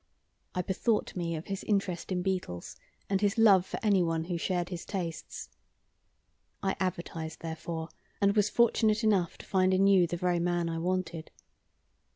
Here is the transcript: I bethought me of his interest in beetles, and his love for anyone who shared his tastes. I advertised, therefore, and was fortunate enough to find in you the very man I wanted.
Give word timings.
I 0.55 0.63
bethought 0.63 1.15
me 1.15 1.35
of 1.35 1.45
his 1.45 1.63
interest 1.63 2.11
in 2.11 2.23
beetles, 2.23 2.75
and 3.07 3.21
his 3.21 3.37
love 3.37 3.67
for 3.67 3.79
anyone 3.83 4.23
who 4.23 4.35
shared 4.35 4.69
his 4.69 4.83
tastes. 4.83 5.47
I 6.63 6.75
advertised, 6.79 7.41
therefore, 7.41 7.89
and 8.19 8.35
was 8.35 8.49
fortunate 8.49 9.03
enough 9.03 9.37
to 9.37 9.45
find 9.45 9.75
in 9.75 9.85
you 9.85 10.07
the 10.07 10.17
very 10.17 10.39
man 10.39 10.69
I 10.69 10.79
wanted. 10.79 11.29